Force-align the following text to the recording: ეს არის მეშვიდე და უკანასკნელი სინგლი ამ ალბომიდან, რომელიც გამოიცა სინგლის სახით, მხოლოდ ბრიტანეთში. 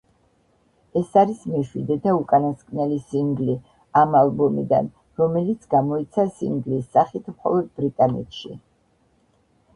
ეს 1.01 1.09
არის 1.21 1.41
მეშვიდე 1.51 1.97
და 2.05 2.13
უკანასკნელი 2.21 2.97
სინგლი 3.11 3.57
ამ 4.01 4.17
ალბომიდან, 4.21 4.91
რომელიც 5.23 5.69
გამოიცა 5.75 6.27
სინგლის 6.41 6.91
სახით, 6.99 7.31
მხოლოდ 7.37 7.71
ბრიტანეთში. 7.81 8.59